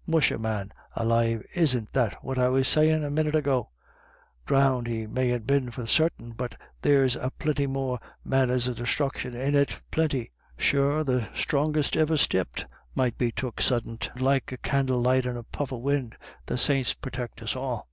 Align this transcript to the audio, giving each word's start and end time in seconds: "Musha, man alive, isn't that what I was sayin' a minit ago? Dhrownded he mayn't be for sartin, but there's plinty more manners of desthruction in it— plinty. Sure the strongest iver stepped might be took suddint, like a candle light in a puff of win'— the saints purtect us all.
"Musha, 0.08 0.36
man 0.36 0.72
alive, 0.96 1.44
isn't 1.54 1.92
that 1.92 2.14
what 2.20 2.40
I 2.40 2.48
was 2.48 2.66
sayin' 2.66 3.04
a 3.04 3.08
minit 3.08 3.36
ago? 3.36 3.70
Dhrownded 4.44 4.88
he 4.88 5.06
mayn't 5.06 5.46
be 5.46 5.60
for 5.70 5.86
sartin, 5.86 6.32
but 6.32 6.56
there's 6.82 7.16
plinty 7.38 7.68
more 7.68 8.00
manners 8.24 8.66
of 8.66 8.78
desthruction 8.78 9.36
in 9.36 9.54
it— 9.54 9.78
plinty. 9.92 10.32
Sure 10.58 11.04
the 11.04 11.28
strongest 11.34 11.96
iver 11.96 12.16
stepped 12.16 12.66
might 12.96 13.16
be 13.16 13.30
took 13.30 13.60
suddint, 13.60 14.10
like 14.20 14.50
a 14.50 14.56
candle 14.56 15.00
light 15.00 15.24
in 15.24 15.36
a 15.36 15.44
puff 15.44 15.70
of 15.70 15.78
win'— 15.78 16.14
the 16.46 16.58
saints 16.58 16.92
purtect 16.92 17.40
us 17.40 17.54
all. 17.54 17.86